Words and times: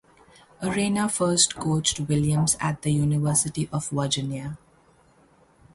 Arena 0.63 1.07
first 1.07 1.55
coached 1.57 1.99
Williams 1.99 2.57
at 2.59 2.81
the 2.81 2.91
University 2.91 3.69
of 3.71 3.87
Virginia. 3.89 4.57